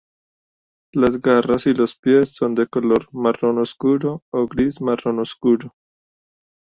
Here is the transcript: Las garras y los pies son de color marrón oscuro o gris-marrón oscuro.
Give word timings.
Las 0.93 1.21
garras 1.21 1.67
y 1.67 1.75
los 1.75 1.93
pies 1.95 2.33
son 2.33 2.55
de 2.55 2.65
color 2.65 3.07
marrón 3.13 3.59
oscuro 3.59 4.23
o 4.31 4.47
gris-marrón 4.47 5.19
oscuro. 5.19 5.75